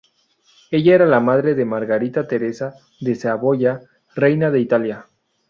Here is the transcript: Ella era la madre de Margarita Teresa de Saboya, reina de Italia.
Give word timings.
Ella 0.77 0.93
era 0.95 1.05
la 1.05 1.19
madre 1.19 1.53
de 1.53 1.63
Margarita 1.63 2.27
Teresa 2.27 2.73
de 3.01 3.13
Saboya, 3.13 3.79
reina 4.15 4.49
de 4.49 4.59
Italia. 4.61 5.05